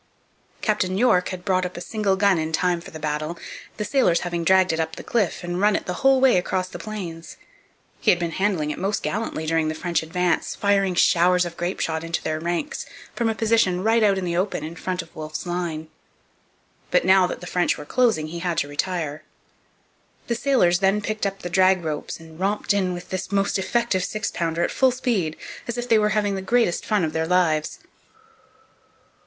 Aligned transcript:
Captain 0.63 0.97
York 0.97 1.29
had 1.29 1.45
brought 1.45 1.63
up 1.63 1.77
a 1.77 1.79
single 1.79 2.15
gun 2.15 2.39
in 2.39 2.51
time 2.51 2.81
for 2.81 2.89
the 2.89 2.97
battle, 2.97 3.37
the 3.77 3.85
sailors 3.85 4.21
having 4.21 4.43
dragged 4.43 4.73
it 4.73 4.79
up 4.79 4.95
the 4.95 5.03
cliff 5.03 5.43
and 5.43 5.61
run 5.61 5.75
it 5.75 5.85
the 5.85 5.93
whole 6.01 6.19
way 6.19 6.37
across 6.37 6.67
the 6.67 6.79
Plains. 6.79 7.37
He 7.99 8.09
had 8.09 8.17
been 8.19 8.31
handling 8.31 8.71
it 8.71 8.79
most 8.79 9.03
gallantly 9.03 9.45
during 9.45 9.67
the 9.67 9.75
French 9.75 10.01
advance, 10.01 10.55
firing 10.55 10.95
showers 10.95 11.45
of 11.45 11.55
grape 11.55 11.79
shot 11.79 12.03
into 12.03 12.23
their 12.23 12.39
ranks 12.39 12.87
from 13.15 13.29
a 13.29 13.35
position 13.35 13.83
right 13.83 14.01
out 14.01 14.17
in 14.17 14.25
the 14.25 14.35
open 14.35 14.63
in 14.63 14.75
front 14.75 15.03
of 15.03 15.15
Wolfe's 15.15 15.45
line. 15.45 15.87
But 16.89 17.05
now 17.05 17.27
that 17.27 17.39
the 17.39 17.45
French 17.45 17.77
were 17.77 17.85
closing 17.85 18.29
he 18.29 18.39
had 18.39 18.57
to 18.57 18.67
retire. 18.67 19.21
The 20.25 20.33
sailors 20.33 20.79
then 20.79 21.01
picked 21.01 21.27
up 21.27 21.43
the 21.43 21.47
drag 21.51 21.85
ropes 21.85 22.19
and 22.19 22.39
romped 22.39 22.73
in 22.73 22.95
with 22.95 23.09
this 23.11 23.31
most 23.31 23.59
effective 23.59 24.03
six 24.03 24.31
pounder 24.31 24.63
at 24.63 24.71
full 24.71 24.89
speed, 24.89 25.37
as 25.67 25.77
if 25.77 25.87
they 25.87 25.99
were 25.99 26.09
having 26.17 26.33
the 26.33 26.41
greatest 26.41 26.87
fun 26.87 27.03
of 27.03 27.13
their 27.13 27.27
lives. 27.27 27.77